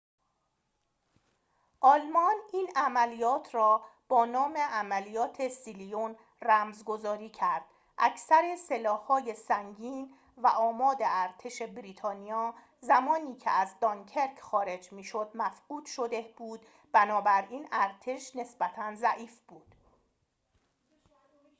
[1.81, 7.65] آلمان این عملیات را با نام عملیات سیلیون رمزگذاری کرد
[7.97, 16.33] اکثر سلاح‌های سنگین و آماد ارتش بریتانیا زمانی که از دانکرک خارج می‌شد مفقود شده
[16.37, 16.61] بود
[16.91, 19.75] بنابراین ارتش نسبتاً ضعیف بود